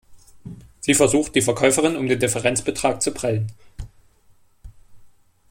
[0.79, 3.51] Sie versucht, die Verkäuferin um den Differenzbetrag zu prellen.